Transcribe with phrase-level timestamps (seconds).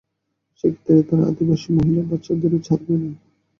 [0.59, 3.09] সেক্ষেত্রে তারা আদিবাসী মহিলা এবং বাচ্চাদেরও ছাড়বে না।